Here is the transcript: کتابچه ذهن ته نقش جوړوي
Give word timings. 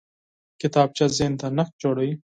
کتابچه 0.61 1.05
ذهن 1.17 1.33
ته 1.39 1.47
نقش 1.57 1.75
جوړوي 1.83 2.13